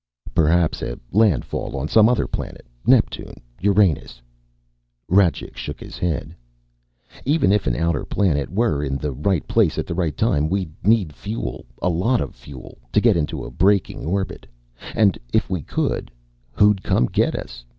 [0.33, 4.19] "Perhaps a landfall on some other planet Neptune, Uranus"
[5.07, 6.35] Rajcik shook his head.
[7.23, 10.73] "Even if an outer planet were in the right place at the right time, we'd
[10.83, 14.47] need fuel a lot of fuel to get into a braking orbit.
[14.95, 16.09] And if we could,
[16.55, 17.63] who'd come get us?